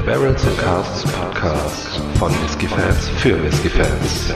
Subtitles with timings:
[0.00, 4.32] Der Barrels and Casts Podcast von Whisky Fans für Whisky Fans.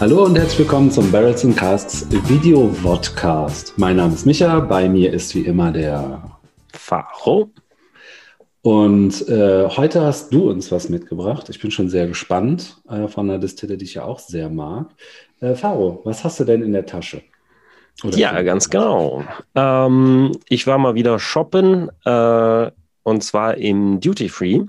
[0.00, 3.74] Hallo und herzlich willkommen zum Barrels and Casts Video Vodcast.
[3.76, 6.22] Mein Name ist Micha, bei mir ist wie immer der
[6.72, 7.50] Faro.
[8.66, 11.48] Und äh, heute hast du uns was mitgebracht.
[11.50, 14.88] Ich bin schon sehr gespannt äh, von einer Distille, die ich ja auch sehr mag.
[15.40, 17.22] Äh, Faro, was hast du denn in der Tasche?
[18.02, 19.22] Oder ja, ganz genau.
[19.54, 22.70] Ähm, ich war mal wieder shoppen äh,
[23.04, 24.62] und zwar im Duty Free.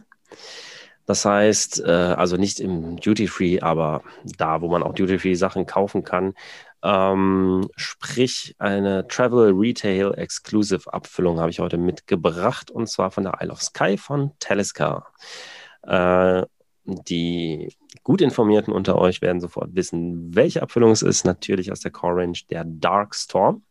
[1.07, 4.03] Das heißt, äh, also nicht im Duty Free, aber
[4.37, 6.35] da, wo man auch Duty Free Sachen kaufen kann.
[6.83, 13.39] Ähm, sprich, eine Travel Retail Exclusive Abfüllung habe ich heute mitgebracht und zwar von der
[13.41, 15.07] Isle of Sky von Talisker.
[15.83, 16.43] Äh,
[16.87, 21.25] die gut informierten unter euch werden sofort wissen, welche Abfüllung es ist.
[21.25, 23.63] Natürlich aus der Core Range der Dark Storm.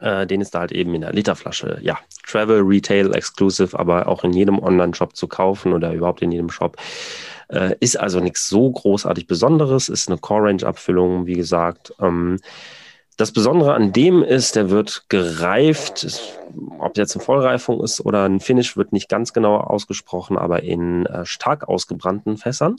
[0.00, 1.78] Äh, den ist da halt eben in der Literflasche.
[1.82, 6.50] Ja, Travel Retail Exclusive, aber auch in jedem Online-Shop zu kaufen oder überhaupt in jedem
[6.50, 6.76] Shop.
[7.50, 11.92] Äh, ist also nichts so großartig Besonderes, ist eine Core-Range-Abfüllung, wie gesagt.
[12.00, 12.38] Ähm,
[13.16, 16.06] das Besondere an dem ist, der wird gereift,
[16.78, 21.06] ob jetzt eine Vollreifung ist oder ein Finish, wird nicht ganz genau ausgesprochen, aber in
[21.06, 22.76] äh, stark ausgebrannten Fässern.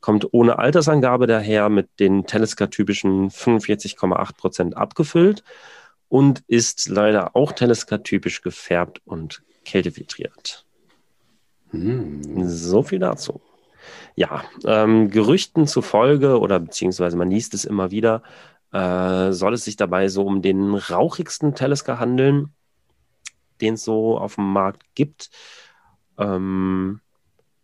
[0.00, 5.44] Kommt ohne Altersangabe daher mit den Teleska-typischen 45,8 Prozent abgefüllt
[6.08, 10.66] und ist leider auch Teleska-typisch gefärbt und kältefiltriert.
[11.70, 12.48] Hm.
[12.48, 13.40] So viel dazu.
[14.14, 18.22] Ja, ähm, Gerüchten zufolge oder beziehungsweise man liest es immer wieder,
[18.72, 22.54] äh, soll es sich dabei so um den rauchigsten Teleska handeln,
[23.60, 25.30] den es so auf dem Markt gibt.
[26.18, 27.00] Ähm,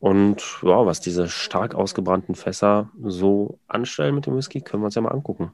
[0.00, 4.94] und ja, was diese stark ausgebrannten Fässer so anstellen mit dem Whisky, können wir uns
[4.94, 5.52] ja mal angucken.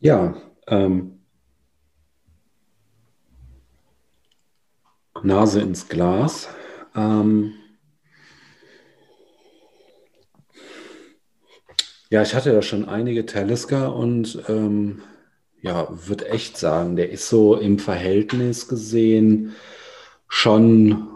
[0.00, 0.34] Ja,
[0.66, 1.24] ähm,
[5.22, 6.48] Nase ins Glas.
[6.94, 7.54] Ähm,
[12.14, 15.02] Ja, ich hatte ja schon einige Talisker und ähm,
[15.60, 19.56] ja, würde echt sagen, der ist so im Verhältnis gesehen
[20.28, 21.08] schon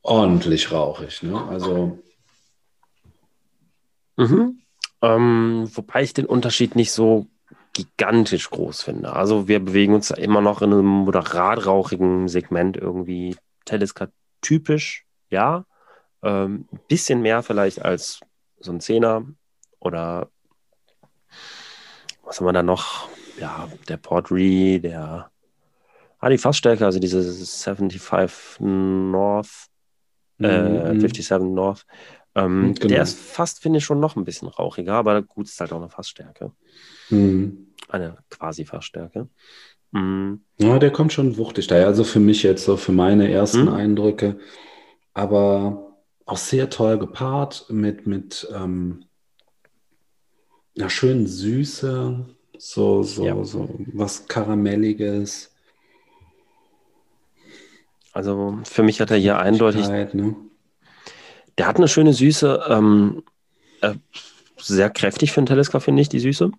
[0.00, 1.22] ordentlich rauchig.
[1.22, 1.38] Ne?
[1.50, 1.98] Also.
[4.16, 4.62] Mhm.
[5.02, 7.26] Ähm, wobei ich den Unterschied nicht so
[7.74, 9.12] gigantisch groß finde.
[9.12, 14.08] Also wir bewegen uns da immer noch in einem moderat rauchigen Segment irgendwie Talisker
[14.40, 15.66] typisch, ja.
[16.22, 18.20] Ähm, ein bisschen mehr vielleicht als
[18.60, 19.26] so ein Zehner,
[19.84, 20.28] oder
[22.24, 23.08] was haben wir da noch?
[23.38, 25.30] Ja, der Port Re, der
[26.24, 29.68] ah, die Fassstärke, also diese 75 North,
[30.40, 31.00] äh, mhm.
[31.00, 31.86] 57 North.
[32.34, 32.88] Ähm, genau.
[32.88, 35.80] Der ist fast, finde ich, schon noch ein bisschen rauchiger, aber gut, ist halt auch
[35.80, 36.52] eine Fassstärke.
[37.10, 37.68] Mhm.
[37.88, 39.28] Eine quasi Fassstärke.
[39.92, 40.40] Mhm.
[40.58, 41.86] Ja, der kommt schon wuchtig daher.
[41.86, 43.74] Also für mich jetzt so, für meine ersten mhm.
[43.74, 44.38] Eindrücke.
[45.12, 45.94] Aber
[46.26, 49.04] auch sehr toll gepaart mit, mit ähm,
[50.74, 52.24] ja, schön Süße,
[52.58, 53.44] so, so, ja.
[53.44, 55.52] so was Karamelliges.
[58.12, 59.88] Also für mich hat er hier eindeutig.
[59.88, 60.36] Ne?
[61.58, 63.22] Der hat eine schöne Süße, ähm,
[63.80, 63.94] äh,
[64.56, 66.50] sehr kräftig für einen Teleskop, finde ich, die Süße.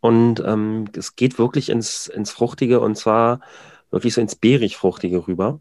[0.00, 3.40] Und ähm, es geht wirklich ins, ins Fruchtige und zwar
[3.90, 5.60] wirklich so ins Beerig-Fruchtige rüber.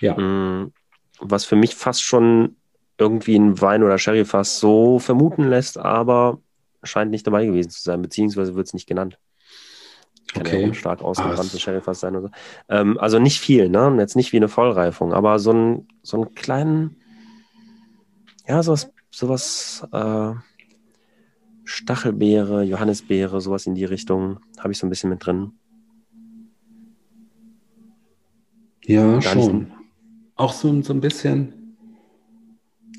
[0.00, 0.16] Ja.
[0.16, 0.72] Ähm,
[1.18, 2.56] was für mich fast schon
[2.98, 6.40] irgendwie ein Wein- oder Sherry-Fass so vermuten lässt, aber
[6.86, 9.18] scheint nicht dabei gewesen zu sein, beziehungsweise wird es nicht genannt.
[10.32, 10.66] Kann okay.
[10.66, 12.30] ja stark ausgebrannte Sherryfass sein oder so.
[12.68, 13.94] Ähm, also nicht viel, ne?
[13.98, 16.96] Jetzt nicht wie eine Vollreifung, aber so, ein, so einen kleinen,
[18.46, 20.32] ja, sowas, sowas, äh,
[21.64, 25.52] Stachelbeere, Johannisbeere, sowas in die Richtung habe ich so ein bisschen mit drin.
[28.84, 29.72] Ja, Gar schon.
[30.36, 31.65] Auch so, so ein bisschen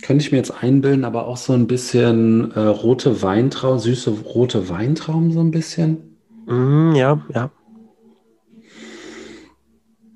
[0.07, 4.69] könnte ich mir jetzt einbilden, aber auch so ein bisschen äh, rote Weintrauben, süße rote
[4.69, 6.15] Weintrauben so ein bisschen.
[6.45, 7.51] Mm, ja, ja.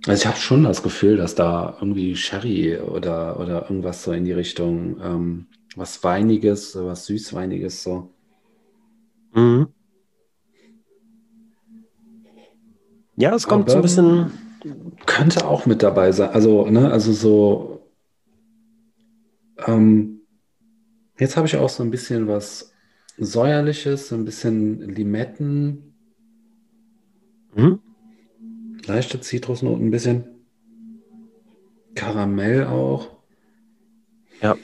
[0.08, 4.24] Also ich habe schon das Gefühl, dass da irgendwie Sherry oder, oder irgendwas so in
[4.24, 8.12] die Richtung, ähm, was Weiniges, was Süßweiniges so.
[9.34, 9.68] Mhm.
[13.18, 14.32] Ja, es kommt aber so ein bisschen.
[15.06, 16.30] Könnte auch mit dabei sein.
[16.30, 17.71] Also, ne, also so
[19.72, 20.22] ähm,
[21.18, 22.74] jetzt habe ich auch so ein bisschen was
[23.18, 25.94] Säuerliches, so ein bisschen Limetten.
[27.56, 27.80] Mhm.
[28.86, 30.26] Leichte Zitrusnoten ein bisschen.
[31.94, 33.18] Karamell auch.
[34.42, 34.58] Ja.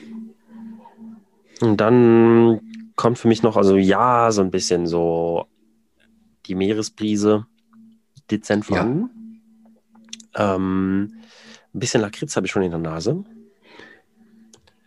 [1.62, 2.62] Und dann
[2.96, 5.46] kommt für mich noch, also ja, so ein bisschen so
[6.46, 7.46] die Meeresbrise
[8.32, 9.42] dezent vorhanden.
[10.36, 10.56] Ja.
[10.56, 11.22] Ähm,
[11.74, 13.24] ein bisschen Lakritz habe ich schon in der Nase.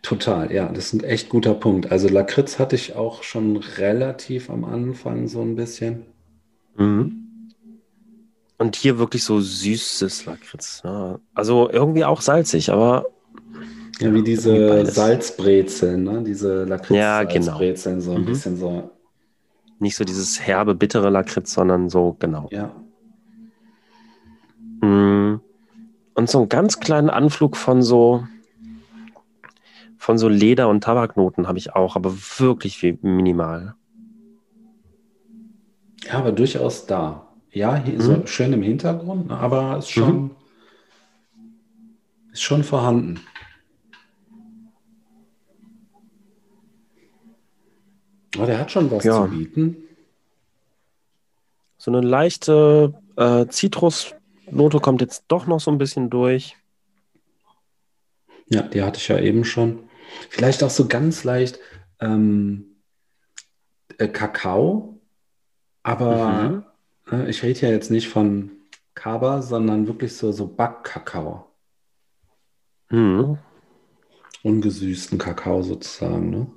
[0.01, 1.91] Total, ja, das ist ein echt guter Punkt.
[1.91, 6.05] Also Lakritz hatte ich auch schon relativ am Anfang so ein bisschen.
[6.75, 7.21] Mhm.
[8.57, 10.83] Und hier wirklich so süßes Lakritz.
[10.83, 11.19] Ne?
[11.33, 13.05] Also irgendwie auch salzig, aber.
[13.99, 16.23] Ja, wie diese Salzbrezeln, ne?
[16.23, 17.99] diese Lakritz-Salzbrezeln, ja, genau.
[18.01, 18.25] so ein mhm.
[18.25, 18.91] bisschen so.
[19.77, 22.49] Nicht so dieses herbe, bittere Lakritz, sondern so, genau.
[22.51, 22.75] Ja.
[24.81, 25.41] Mm.
[26.13, 28.23] Und so einen ganz kleinen Anflug von so,
[30.01, 33.75] von so Leder- und Tabaknoten habe ich auch, aber wirklich minimal.
[36.03, 37.27] Ja, aber durchaus da.
[37.51, 38.01] Ja, hier mhm.
[38.01, 40.31] so schön im Hintergrund, ne, aber ist schon, mhm.
[42.33, 43.19] ist schon vorhanden.
[48.35, 49.23] Aber der hat schon was ja.
[49.23, 49.77] zu bieten.
[51.77, 56.57] So eine leichte äh, Zitrusnote kommt jetzt doch noch so ein bisschen durch.
[58.49, 59.90] Ja, die hatte ich ja eben schon.
[60.29, 61.59] Vielleicht auch so ganz leicht
[61.99, 62.77] ähm,
[63.97, 64.99] äh, Kakao,
[65.83, 66.65] aber mhm.
[67.11, 68.51] äh, ich rede ja jetzt nicht von
[68.93, 71.47] Kaba, sondern wirklich so, so Backkakao.
[72.89, 73.37] Mhm.
[74.43, 76.47] Ungesüßten Kakao sozusagen, ne?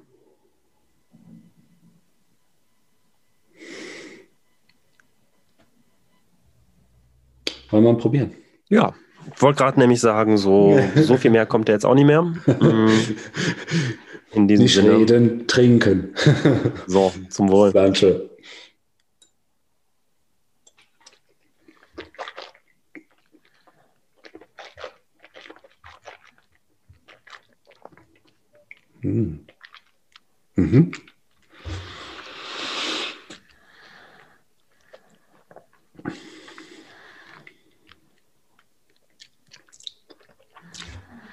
[7.70, 8.34] Wollen wir mal probieren?
[8.68, 8.94] Ja,
[9.34, 12.32] ich wollte gerade nämlich sagen, so, so viel mehr kommt er jetzt auch nicht mehr.
[14.32, 14.98] In diesem nicht Sinne.
[14.98, 16.14] reden, trinken.
[16.86, 17.72] So, zum Wohl.
[17.72, 18.30] Danke.
[29.02, 29.40] Mhm.
[30.56, 30.92] Mhm.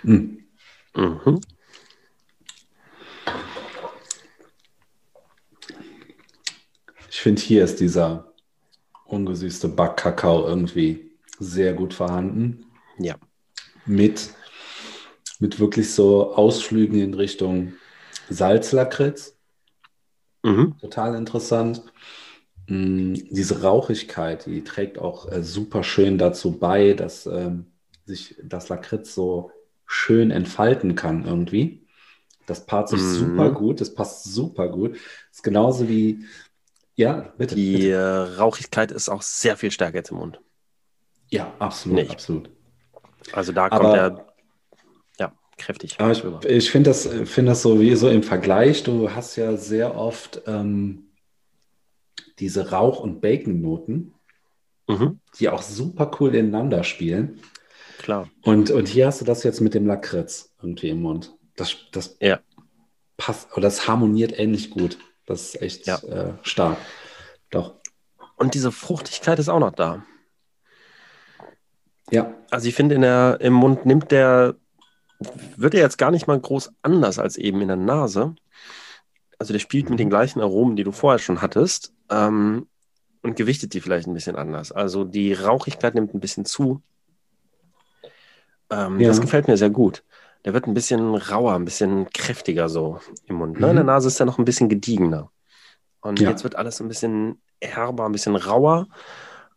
[0.04, 0.46] Mhm.
[0.96, 1.42] Mhm.
[7.10, 8.34] Ich finde, hier ist dieser
[9.06, 12.66] ungesüßte Backkakao irgendwie sehr gut vorhanden.
[12.98, 13.16] Ja.
[13.86, 14.30] Mit,
[15.40, 17.74] mit wirklich so Ausflügen in Richtung
[18.30, 19.38] Salzlakritz.
[20.44, 20.78] Mhm.
[20.80, 21.84] Total interessant.
[22.68, 27.66] Mm, diese Rauchigkeit, die trägt auch äh, super schön dazu bei, dass ähm,
[28.06, 29.52] sich das Lakritz so
[29.92, 31.86] schön entfalten kann irgendwie.
[32.46, 33.14] Das paart sich mhm.
[33.14, 34.94] super gut, das passt super gut.
[34.94, 36.26] Das ist genauso wie,
[36.96, 37.56] ja, bitte.
[37.56, 37.90] Die bitte.
[37.90, 40.40] Äh, Rauchigkeit ist auch sehr viel stärker jetzt im Mund.
[41.30, 42.12] Ja, absolut, Nicht.
[42.12, 42.50] absolut.
[43.34, 44.26] Also da kommt er
[45.20, 46.00] ja kräftig.
[46.00, 48.84] Aber ich, ich finde das, find das so wie so im Vergleich.
[48.84, 51.12] Du hast ja sehr oft ähm,
[52.40, 54.14] diese Rauch- und Bacon-Noten,
[54.88, 55.20] mhm.
[55.38, 57.40] die auch super cool ineinander spielen.
[58.02, 58.30] Klar.
[58.42, 61.36] Und, und hier hast du das jetzt mit dem Lakritz irgendwie im Mund.
[61.56, 62.40] Das, das ja.
[63.16, 64.98] passt, oder das harmoniert ähnlich gut.
[65.28, 65.98] Das ist echt ja.
[66.00, 66.78] äh, stark.
[67.52, 67.76] Doch.
[68.38, 70.04] Und diese Fruchtigkeit ist auch noch da.
[72.10, 72.34] Ja.
[72.50, 74.56] Also ich finde, in der, im Mund nimmt der,
[75.56, 78.34] wird er jetzt gar nicht mal groß anders als eben in der Nase.
[79.38, 80.12] Also der spielt mit den mhm.
[80.12, 82.68] gleichen Aromen, die du vorher schon hattest, ähm,
[83.22, 84.72] und gewichtet die vielleicht ein bisschen anders.
[84.72, 86.82] Also die Rauchigkeit nimmt ein bisschen zu.
[88.72, 89.10] Ähm, ja.
[89.10, 90.04] Das gefällt mir sehr gut.
[90.46, 93.60] Der wird ein bisschen rauer, ein bisschen kräftiger so im Mund.
[93.60, 93.68] Ne?
[93.68, 93.72] Mhm.
[93.72, 95.30] In der Nase ist er noch ein bisschen gediegener.
[96.00, 96.30] Und ja.
[96.30, 98.88] jetzt wird alles ein bisschen herber, ein bisschen rauer.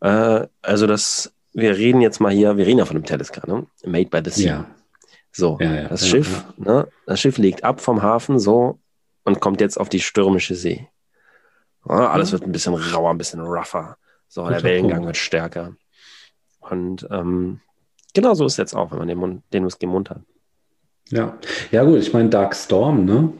[0.01, 3.65] Äh, also das, wir reden jetzt mal hier, wir reden ja von dem Talisker, ne?
[3.83, 4.47] Made by the Sea.
[4.47, 4.65] Ja.
[5.31, 6.87] So, ja, das Schiff, Ne?
[7.05, 8.79] das Schiff legt ab vom Hafen so
[9.25, 10.87] und kommt jetzt auf die stürmische See.
[11.83, 13.97] alles wird ein bisschen rauer, ein bisschen rougher.
[14.29, 15.75] So, der Wellengang wird stärker.
[16.59, 17.59] Und ähm,
[18.15, 20.21] Genau so ist es jetzt auch, wenn man den, Mund, den Whisky im Mund hat.
[21.09, 21.37] Ja,
[21.69, 23.33] ja gut, ich meine Dark Storm, ne?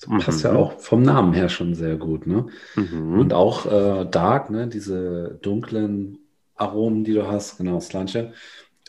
[0.00, 0.50] Das passt mhm.
[0.50, 2.46] ja auch vom Namen her schon sehr gut, ne?
[2.76, 3.18] Mhm.
[3.18, 4.68] Und auch äh, Dark, ne?
[4.68, 6.18] Diese dunklen
[6.54, 8.32] Aromen, die du hast, genau, Slanche.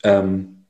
[0.04, 0.66] Ähm,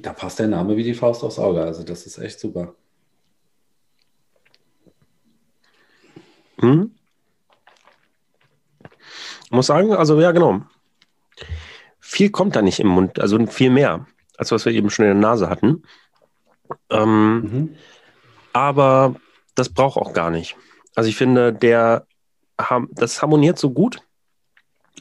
[0.00, 1.62] da passt der Name wie die Faust aufs Auge.
[1.62, 2.74] Also das ist echt super.
[6.62, 6.92] Mhm.
[9.44, 10.62] Ich muss sagen, also ja, genau
[12.06, 14.06] viel kommt da nicht im Mund, also viel mehr,
[14.36, 15.82] als was wir eben schon in der Nase hatten.
[16.90, 17.76] Ähm, mhm.
[18.52, 19.16] Aber
[19.54, 20.54] das braucht auch gar nicht.
[20.94, 22.06] Also ich finde, der
[22.92, 24.00] das harmoniert so gut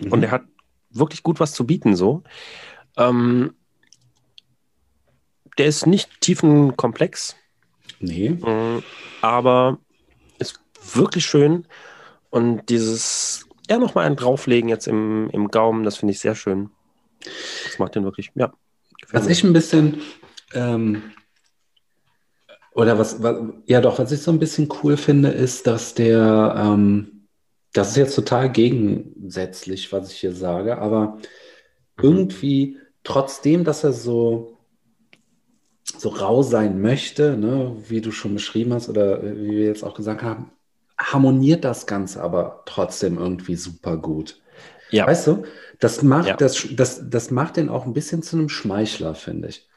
[0.02, 0.14] mhm.
[0.14, 0.44] und er hat
[0.92, 2.24] wirklich gut was zu bieten so.
[2.98, 3.54] Ähm,
[5.58, 7.36] der ist nicht tiefenkomplex.
[8.00, 8.30] Nee.
[8.30, 8.82] Mm,
[9.22, 9.78] aber
[10.40, 10.62] ist
[10.94, 11.68] wirklich schön.
[12.30, 16.72] Und dieses, ja, nochmal einen drauflegen jetzt im, im Gaumen, das finde ich sehr schön.
[17.66, 18.54] Das macht den wirklich, ja.
[19.12, 20.02] Was ich ein bisschen,
[20.54, 21.04] ähm,
[22.74, 26.56] oder was, was, ja doch, was ich so ein bisschen cool finde, ist, dass der,
[26.58, 27.28] ähm,
[27.74, 31.22] das ist jetzt total gegensätzlich, was ich hier sage, aber mhm.
[32.02, 34.58] irgendwie, trotzdem, dass er so,
[35.98, 39.94] so rau sein möchte, ne, wie du schon beschrieben hast oder wie wir jetzt auch
[39.94, 40.52] gesagt haben,
[40.98, 44.42] harmoniert das Ganze aber trotzdem irgendwie super gut.
[44.94, 45.08] Ja.
[45.08, 45.44] Weißt du,
[45.80, 46.36] das macht, ja.
[46.36, 49.68] das, das, das macht den auch ein bisschen zu einem Schmeichler, finde ich.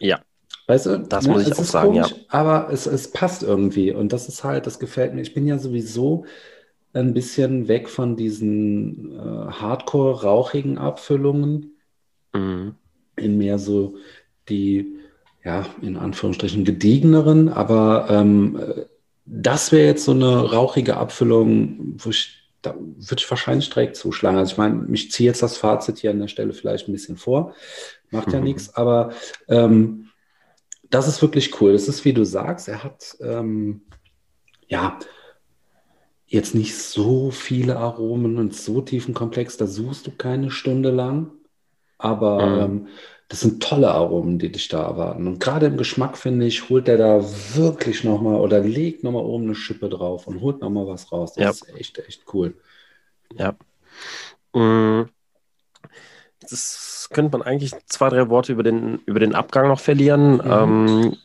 [0.00, 0.20] Ja.
[0.66, 2.16] Weißt du, das ne, muss ich auch sagen, komisch, ja.
[2.28, 5.20] Aber es, es passt irgendwie und das ist halt, das gefällt mir.
[5.20, 6.24] Ich bin ja sowieso
[6.94, 11.76] ein bisschen weg von diesen äh, hardcore-rauchigen Abfüllungen
[12.32, 12.74] mhm.
[13.16, 13.96] in mehr so
[14.48, 14.96] die,
[15.44, 18.58] ja, in Anführungsstrichen gediegeneren, aber ähm,
[19.26, 24.38] das wäre jetzt so eine rauchige Abfüllung, wo ich da würde ich wahrscheinlich direkt zuschlagen.
[24.38, 27.16] Also ich meine, ich ziehe jetzt das Fazit hier an der Stelle vielleicht ein bisschen
[27.16, 27.54] vor,
[28.10, 28.44] macht ja mhm.
[28.44, 29.12] nichts, aber
[29.48, 30.08] ähm,
[30.90, 31.72] das ist wirklich cool.
[31.72, 33.82] Das ist, wie du sagst, er hat ähm,
[34.66, 34.98] ja
[36.26, 41.32] jetzt nicht so viele Aromen und so tiefen Komplex, da suchst du keine Stunde lang,
[41.96, 42.60] aber mhm.
[42.60, 42.88] ähm,
[43.28, 45.26] das sind tolle Aromen, die dich da erwarten.
[45.26, 47.22] Und gerade im Geschmack, finde ich, holt der da
[47.54, 51.34] wirklich nochmal oder legt nochmal oben eine Schippe drauf und holt nochmal was raus.
[51.34, 51.50] Das ja.
[51.50, 52.54] ist echt, echt cool.
[53.34, 53.54] Ja.
[54.54, 55.10] Mm.
[56.50, 60.36] Das könnte man eigentlich zwei, drei Worte über den, über den Abgang noch verlieren.
[60.36, 60.50] Mhm.
[60.50, 61.16] Ähm,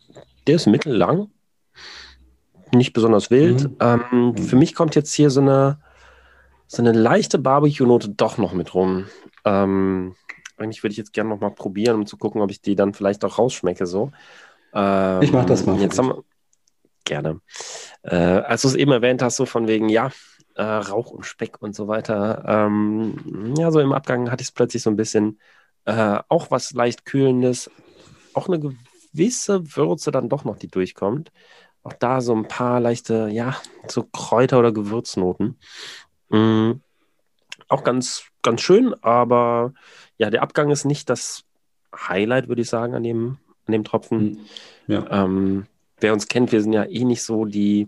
[0.48, 1.30] der ist mittellang,
[2.74, 3.64] nicht besonders wild.
[3.64, 3.78] Mhm.
[3.80, 4.38] Ähm, mhm.
[4.38, 5.80] Für mich kommt jetzt hier so eine,
[6.68, 9.06] so eine leichte Barbecue-Note doch noch mit rum.
[9.46, 10.16] Ähm,
[10.64, 12.94] eigentlich würde ich jetzt gerne noch mal probieren, um zu gucken, ob ich die dann
[12.94, 13.86] vielleicht auch rausschmecke.
[13.86, 14.12] So.
[14.74, 15.80] Ähm, ich mache das mal.
[15.80, 16.24] Jetzt haben wir,
[17.06, 17.42] gerne.
[18.04, 20.12] Äh, als du es eben erwähnt hast, so von wegen, ja,
[20.56, 22.44] äh, Rauch und Speck und so weiter.
[22.48, 25.40] Ähm, ja, so im Abgang hatte ich es plötzlich so ein bisschen
[25.86, 27.70] äh, auch was leicht Kühlendes,
[28.34, 31.32] auch eine gewisse Würze dann doch noch, die durchkommt.
[31.84, 35.60] Auch da so ein paar leichte, ja, so Kräuter- oder Gewürznoten.
[36.30, 36.82] Mhm.
[37.68, 39.74] Auch ganz, ganz schön, aber
[40.18, 41.44] ja, der Abgang ist nicht das
[41.96, 44.20] Highlight, würde ich sagen, an dem, an dem Tropfen.
[44.20, 44.38] Hm.
[44.88, 45.24] Ja.
[45.24, 45.66] Ähm,
[46.00, 47.88] wer uns kennt, wir sind ja eh nicht so die,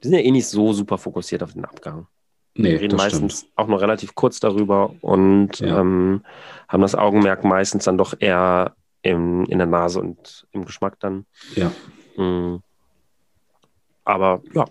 [0.00, 2.06] wir sind ja eh nicht so super fokussiert auf den Abgang.
[2.54, 3.52] Nee, wir reden meistens stimmt.
[3.56, 5.80] auch nur relativ kurz darüber und ja.
[5.80, 6.24] ähm,
[6.66, 11.24] haben das Augenmerk meistens dann doch eher im, in der Nase und im Geschmack dann.
[11.54, 11.70] Ja.
[12.16, 12.62] Mhm.
[14.04, 14.64] Aber ja,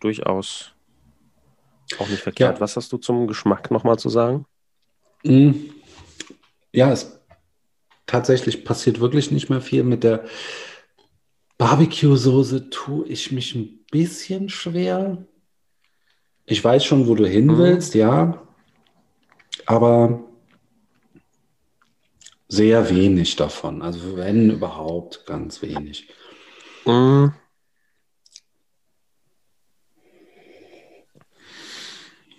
[0.00, 0.72] durchaus
[1.98, 2.56] auch nicht verkehrt.
[2.56, 2.60] Ja.
[2.60, 4.46] Was hast du zum Geschmack nochmal zu sagen?
[5.22, 5.81] Mhm
[6.72, 7.20] ja, es
[8.06, 9.84] tatsächlich passiert wirklich nicht mehr viel.
[9.84, 10.24] Mit der
[11.58, 15.26] Barbecue-Soße tue ich mich ein bisschen schwer.
[16.46, 17.58] Ich weiß schon, wo du hin mhm.
[17.58, 18.42] willst, ja.
[19.66, 20.24] Aber
[22.48, 23.80] sehr wenig davon.
[23.80, 26.08] Also wenn überhaupt, ganz wenig.
[26.84, 27.32] Mhm.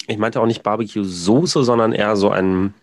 [0.07, 2.73] Ich meinte auch nicht Barbecue-Soße, sondern eher so ein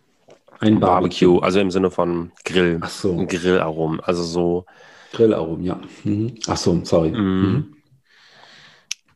[0.60, 1.26] ein Barbecue.
[1.26, 2.78] Barbecue, also im Sinne von Grill.
[2.80, 3.16] Ach so.
[3.26, 4.66] Grillaromen, also so.
[5.12, 5.80] Grillaromen, ja.
[6.04, 6.34] Mhm.
[6.46, 7.10] Ach so, sorry.
[7.10, 7.16] Mhm.
[7.18, 7.76] Mhm.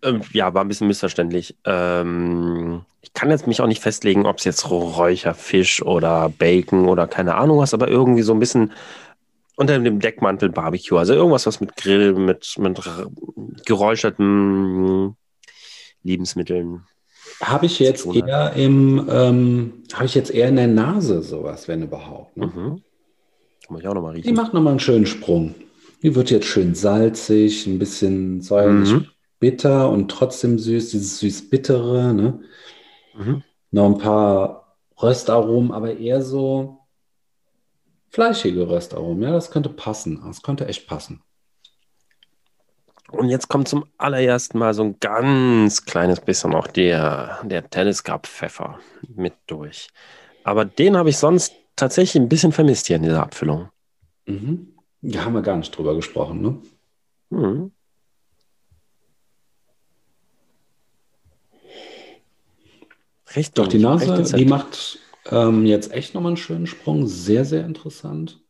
[0.02, 1.56] Ähm, ja, war ein bisschen missverständlich.
[1.64, 7.06] Ähm, ich kann jetzt mich auch nicht festlegen, ob es jetzt Räucherfisch oder Bacon oder
[7.06, 8.72] keine Ahnung was, aber irgendwie so ein bisschen
[9.56, 10.96] unter dem Deckmantel Barbecue.
[10.96, 12.80] Also irgendwas, was mit Grill, mit, mit
[13.66, 15.16] geräucherten
[16.02, 16.84] Lebensmitteln
[17.42, 21.82] habe ich jetzt eher im, ähm, habe ich jetzt eher in der Nase sowas, wenn
[21.82, 22.36] überhaupt.
[22.36, 22.46] Ne?
[22.46, 22.82] Mhm.
[23.68, 24.28] Muss ich auch nochmal riechen.
[24.28, 25.54] Die macht nochmal einen schönen Sprung.
[26.02, 29.06] Die wird jetzt schön salzig, ein bisschen säuerlich mhm.
[29.40, 32.12] bitter und trotzdem süß, dieses süß-bittere.
[32.12, 32.40] Ne?
[33.16, 33.42] Mhm.
[33.70, 36.78] Noch ein paar Röstaromen, aber eher so
[38.10, 39.22] fleischige Röstaromen.
[39.22, 40.22] Ja, das könnte passen.
[40.24, 41.23] Das könnte echt passen.
[43.14, 48.02] Und jetzt kommt zum allerersten Mal so ein ganz kleines bisschen auch der, der Tennis
[48.02, 48.78] Cup Pfeffer
[49.14, 49.88] mit durch.
[50.42, 53.68] Aber den habe ich sonst tatsächlich ein bisschen vermisst hier in dieser Abfüllung.
[54.26, 54.74] Mhm.
[55.02, 56.58] Da haben wir gar nicht drüber gesprochen, ne?
[57.30, 57.72] Mhm.
[63.36, 63.54] Richtig.
[63.54, 64.98] Doch, die Nase, die macht
[65.30, 67.06] ähm, jetzt echt nochmal einen schönen Sprung.
[67.06, 68.40] Sehr, sehr interessant.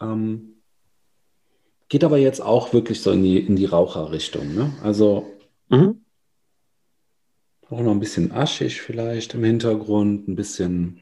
[0.00, 0.53] Ähm,
[1.88, 4.54] Geht aber jetzt auch wirklich so in die, in die Raucherrichtung.
[4.54, 4.72] Ne?
[4.82, 5.26] Also
[5.68, 6.04] mhm.
[7.68, 11.00] auch noch ein bisschen aschig vielleicht im Hintergrund, ein bisschen.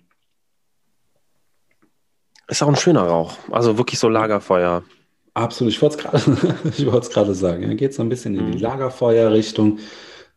[2.49, 3.39] Ist auch ein schöner Rauch.
[3.51, 4.83] Also wirklich so Lagerfeuer.
[5.35, 7.62] Absolut, ich wollte es gerade sagen.
[7.62, 8.62] Ja, geht so ein bisschen in die mhm.
[8.62, 9.79] Lagerfeuerrichtung,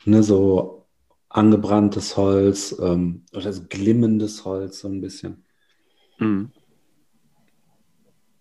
[0.05, 0.85] ne, so
[1.27, 5.43] angebranntes Holz ähm, oder so glimmendes Holz, so ein bisschen.
[6.19, 6.51] Mhm.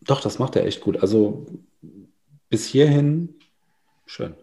[0.02, 0.98] Doch, das macht er echt gut.
[0.98, 1.46] Also
[2.48, 3.34] bis hierhin
[4.06, 4.34] schön.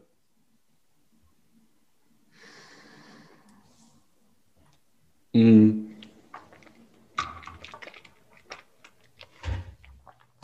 [5.33, 5.87] Mhm.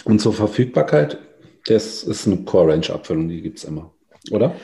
[0.05, 1.17] Und zur Verfügbarkeit,
[1.65, 3.93] das ist eine Core-Range-Abfüllung, die gibt es immer,
[4.31, 4.55] oder?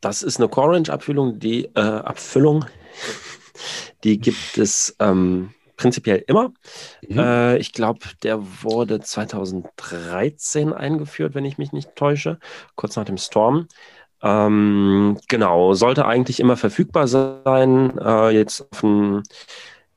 [0.00, 2.64] Das ist eine Core-Range-Abfüllung, die äh, Abfüllung,
[4.04, 6.52] die gibt es ähm, prinzipiell immer.
[7.06, 7.18] Mhm.
[7.18, 12.38] Äh, ich glaube, der wurde 2013 eingeführt, wenn ich mich nicht täusche,
[12.74, 13.68] kurz nach dem Storm.
[14.22, 17.96] Ähm, genau, sollte eigentlich immer verfügbar sein.
[17.98, 19.22] Äh, jetzt auf den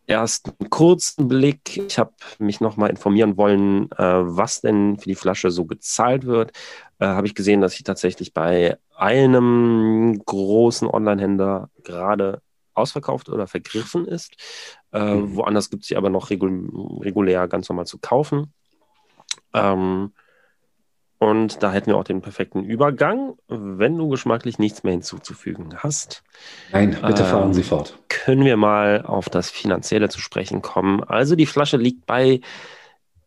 [0.09, 1.77] ersten kurzen Blick.
[1.77, 6.51] Ich habe mich nochmal informieren wollen, äh, was denn für die Flasche so gezahlt wird.
[7.00, 12.41] Äh, habe ich gesehen, dass sie tatsächlich bei einem großen Online-Händler gerade
[12.79, 14.36] ausverkauft oder vergriffen ist.
[14.91, 15.36] Äh, mhm.
[15.36, 16.69] Woanders gibt es sie aber noch regul
[17.01, 18.53] regulär ganz normal zu kaufen.
[19.53, 20.12] Ähm,
[21.19, 26.24] und da hätten wir auch den perfekten Übergang, wenn du geschmacklich nichts mehr hinzuzufügen hast.
[26.71, 28.00] Nein, bitte fahren ähm, Sie fort.
[28.07, 31.03] Können wir mal auf das Finanzielle zu sprechen kommen.
[31.03, 32.39] Also die Flasche liegt bei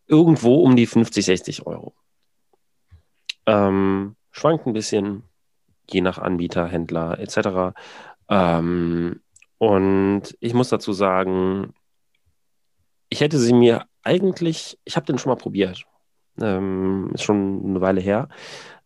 [0.07, 1.93] irgendwo um die 50, 60 Euro.
[3.45, 5.23] Ähm, schwankt ein bisschen,
[5.87, 7.77] je nach Anbieter, Händler etc.
[8.27, 9.21] Ähm,
[9.67, 11.73] und ich muss dazu sagen,
[13.09, 15.85] ich hätte sie mir eigentlich, ich habe den schon mal probiert
[16.41, 18.29] ähm, ist schon eine Weile her.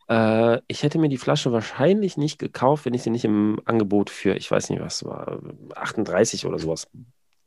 [0.10, 4.10] Äh, ich hätte mir die Flasche wahrscheinlich nicht gekauft, wenn ich sie nicht im Angebot
[4.10, 5.40] für, ich weiß nicht was, war
[5.76, 6.88] 38 oder sowas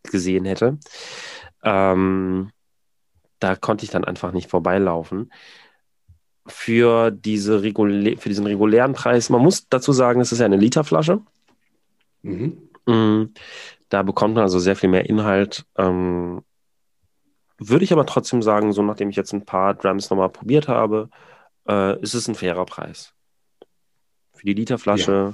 [0.04, 0.78] gesehen hätte.
[1.62, 2.50] Ähm,
[3.38, 5.32] da konnte ich dann einfach nicht vorbeilaufen.
[6.46, 10.56] Für, diese Regulä für diesen regulären Preis, man muss dazu sagen, es ist ja eine
[10.56, 11.20] Literflasche.
[12.22, 12.69] Mhm.
[12.86, 13.24] Mm,
[13.88, 15.66] da bekommt man also sehr viel mehr Inhalt.
[15.76, 16.42] Ähm,
[17.58, 21.10] würde ich aber trotzdem sagen, so nachdem ich jetzt ein paar Drums nochmal probiert habe,
[21.68, 23.12] äh, ist es ein fairer Preis.
[24.32, 25.32] Für die Literflasche ja.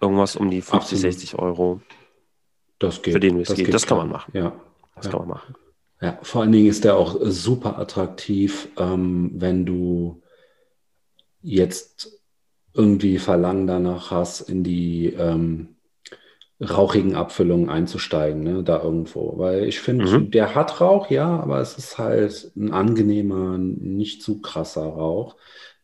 [0.00, 1.00] irgendwas um die 50, Absolut.
[1.00, 1.80] 60 Euro.
[2.78, 3.14] Das geht.
[3.14, 3.62] Für den Whisky.
[3.62, 4.30] Das, das kann man machen.
[4.36, 4.52] Ja.
[4.96, 5.12] Das ja.
[5.12, 5.54] kann man machen.
[6.00, 10.22] Ja, vor allen Dingen ist der auch super attraktiv, ähm, wenn du
[11.40, 12.20] jetzt
[12.74, 15.73] irgendwie Verlangen danach hast, in die ähm,
[16.70, 19.38] rauchigen Abfüllungen einzusteigen, ne, da irgendwo.
[19.38, 20.30] Weil ich finde, mhm.
[20.30, 25.36] der hat Rauch, ja, aber es ist halt ein angenehmer, nicht zu krasser Rauch,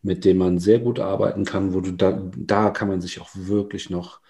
[0.03, 3.29] mit dem man sehr gut arbeiten kann, wo du da, da kann man sich auch
[3.35, 4.21] wirklich noch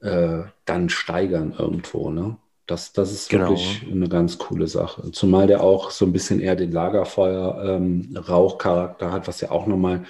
[0.00, 2.36] äh, dann steigern irgendwo, ne?
[2.66, 3.48] Das, das ist genau.
[3.48, 5.10] wirklich eine ganz coole Sache.
[5.12, 10.04] Zumal der auch so ein bisschen eher den Lagerfeuer-Rauchcharakter ähm, hat, was ja auch nochmal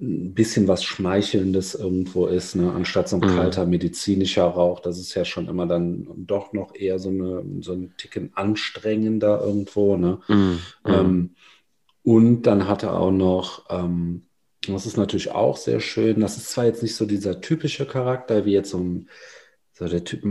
[0.00, 2.72] ein bisschen was Schmeichelndes irgendwo ist, ne?
[2.72, 3.36] anstatt so ein mhm.
[3.36, 4.80] kalter medizinischer Rauch.
[4.80, 9.40] Das ist ja schon immer dann doch noch eher so, eine, so ein Ticken anstrengender
[9.42, 9.96] irgendwo.
[9.96, 10.18] Ne?
[10.28, 10.58] Mhm.
[10.86, 11.30] Ähm,
[12.02, 14.22] und dann hat er auch noch, ähm,
[14.66, 18.46] das ist natürlich auch sehr schön, das ist zwar jetzt nicht so dieser typische Charakter
[18.46, 19.08] wie jetzt so ein
[19.80, 20.22] so der Typ,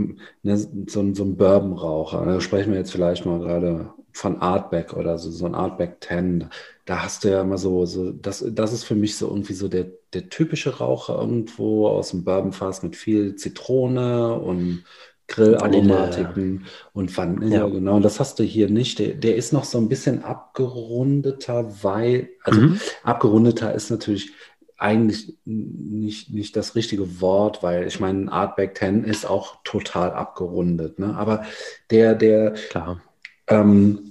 [0.42, 2.24] ne, so, so ein Bourbon-Raucher.
[2.24, 6.48] Da sprechen wir jetzt vielleicht mal gerade von Artback oder so, so ein Artback 10
[6.84, 9.68] da hast du ja immer so, so das, das ist für mich so irgendwie so
[9.68, 14.84] der, der typische Raucher irgendwo aus dem Bourbonfass mit viel Zitrone und
[15.28, 17.68] Grillaromatiken und Vanille, ja.
[17.68, 17.94] genau.
[17.96, 18.98] Und das hast du hier nicht.
[18.98, 22.80] Der, der ist noch so ein bisschen abgerundeter, weil, also mhm.
[23.04, 24.32] abgerundeter ist natürlich
[24.80, 30.98] eigentlich nicht, nicht das richtige Wort, weil ich meine, Artback 10 ist auch total abgerundet.
[30.98, 31.14] Ne?
[31.16, 31.44] Aber
[31.90, 33.02] der, der, Klar.
[33.46, 34.09] Ähm,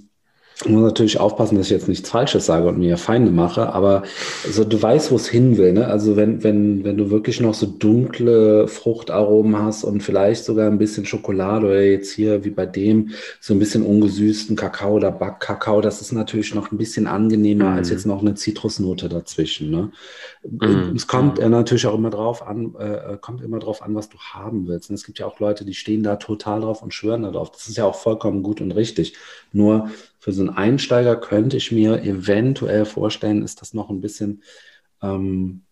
[0.62, 4.02] ich muss natürlich aufpassen, dass ich jetzt nichts Falsches sage und mir Feinde mache, aber
[4.44, 5.72] also du weißt, wo es hin will.
[5.72, 5.86] Ne?
[5.86, 10.76] Also wenn, wenn, wenn du wirklich noch so dunkle Fruchtaromen hast und vielleicht sogar ein
[10.78, 15.80] bisschen Schokolade oder jetzt hier wie bei dem so ein bisschen ungesüßten Kakao oder Backkakao,
[15.80, 17.76] das ist natürlich noch ein bisschen angenehmer mm.
[17.78, 19.70] als jetzt noch eine Zitrusnote dazwischen.
[19.70, 19.92] Ne?
[20.42, 20.94] Mm.
[20.94, 21.48] Es kommt mm.
[21.48, 24.90] natürlich auch immer drauf an, äh, kommt immer drauf an, was du haben willst.
[24.90, 27.50] Und es gibt ja auch Leute, die stehen da total drauf und schwören darauf.
[27.50, 29.14] Das ist ja auch vollkommen gut und richtig.
[29.52, 34.42] Nur für so einen Einsteiger könnte ich mir eventuell vorstellen, ist das noch ein bisschen
[35.02, 35.62] ähm,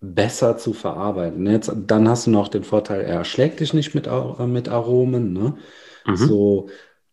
[0.00, 1.46] besser zu verarbeiten.
[1.46, 5.32] Jetzt, dann hast du noch den Vorteil, er erschlägt dich nicht mit, äh, mit Aromen.
[5.32, 5.56] Ne?
[6.06, 6.16] Mhm.
[6.16, 6.68] So,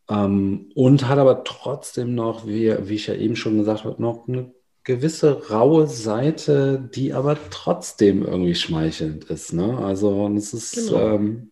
[0.09, 4.27] ähm, und hat aber trotzdem noch, wie, wie ich ja eben schon gesagt habe, noch
[4.27, 4.51] eine
[4.83, 9.53] gewisse raue Seite, die aber trotzdem irgendwie schmeichelnd ist.
[9.53, 9.77] Ne?
[9.77, 10.87] Also, es ist.
[10.87, 11.15] Genau.
[11.15, 11.51] Ähm,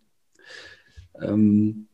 [1.21, 1.88] ähm,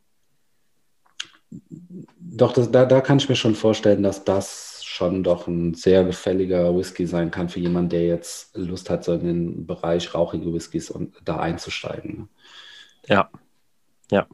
[2.19, 6.03] doch, das, da, da kann ich mir schon vorstellen, dass das schon doch ein sehr
[6.03, 10.53] gefälliger Whisky sein kann für jemanden, der jetzt Lust hat, so in den Bereich rauchige
[10.53, 12.17] Whiskys und da einzusteigen.
[12.17, 12.27] Ne?
[13.07, 13.29] Ja,
[14.11, 14.27] ja.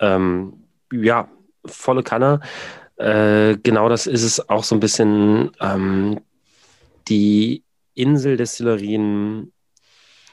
[0.00, 1.28] Ähm, ja,
[1.64, 2.40] volle Kanne.
[2.96, 5.52] Äh, genau das ist es auch so ein bisschen.
[5.60, 6.20] Ähm,
[7.08, 7.62] die
[7.94, 9.52] Inseldestillerien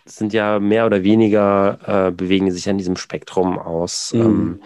[0.05, 4.13] sind ja mehr oder weniger, äh, bewegen sich an diesem Spektrum aus.
[4.13, 4.21] Mhm.
[4.21, 4.61] Ähm,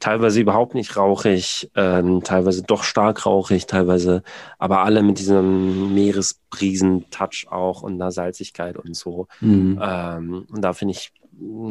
[0.00, 4.22] teilweise überhaupt nicht rauchig, äh, teilweise doch stark rauchig, teilweise
[4.58, 9.28] aber alle mit diesem Meeresbrisen-Touch auch und einer Salzigkeit und so.
[9.40, 9.78] Mhm.
[9.80, 11.12] Ähm, und da finde ich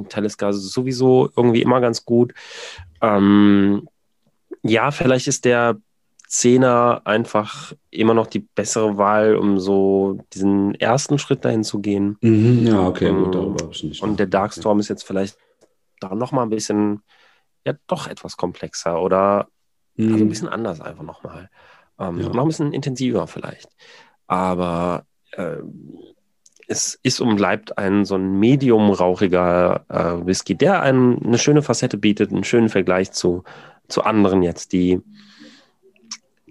[0.09, 2.33] Talisker sowieso irgendwie immer ganz gut.
[3.01, 3.87] Ähm,
[4.63, 5.77] ja, vielleicht ist der
[6.27, 12.17] Zehner einfach immer noch die bessere Wahl, um so diesen ersten Schritt dahin zu gehen.
[12.21, 14.03] Mhm, ja, okay, gut, darüber habe ich nicht.
[14.03, 14.81] Und der Darkstorm okay.
[14.81, 15.37] ist jetzt vielleicht
[15.99, 17.01] da nochmal ein bisschen,
[17.71, 19.47] ja, doch etwas komplexer oder
[19.95, 20.13] mhm.
[20.13, 21.49] also ein bisschen anders einfach nochmal.
[21.99, 22.29] Ähm, ja.
[22.29, 23.69] Noch ein bisschen intensiver vielleicht.
[24.27, 25.57] Aber äh,
[26.67, 31.97] es ist und bleibt ein so ein medium-rauchiger äh, Whisky, der einem eine schöne Facette
[31.97, 33.43] bietet, einen schönen Vergleich zu,
[33.87, 35.01] zu anderen jetzt, die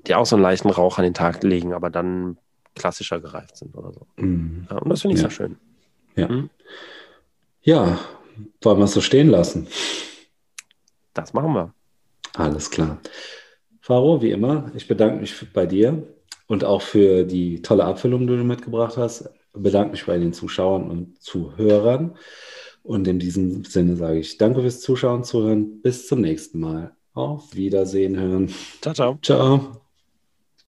[0.08, 2.38] die auch so einen leichten Rauch an den Tag legen, aber dann
[2.74, 4.06] klassischer gereift sind oder so.
[4.16, 4.66] Mhm.
[4.70, 5.28] Ja, und das finde ich ja.
[5.28, 5.56] sehr schön.
[6.16, 6.28] Ja.
[6.28, 6.50] Mhm.
[7.62, 7.98] ja,
[8.62, 9.68] wollen wir es so stehen lassen?
[11.20, 11.74] Das machen wir.
[12.34, 12.98] Alles klar.
[13.80, 16.02] Faro, wie immer, ich bedanke mich bei dir
[16.46, 19.30] und auch für die tolle Abfüllung, die du mitgebracht hast.
[19.54, 22.16] Ich bedanke mich bei den Zuschauern und Zuhörern.
[22.82, 25.80] Und in diesem Sinne sage ich danke fürs Zuschauen, Zuhören.
[25.82, 26.96] Bis zum nächsten Mal.
[27.12, 28.54] Auf Wiedersehen hören.
[28.80, 29.18] Ciao, ciao.
[29.22, 29.87] Ciao.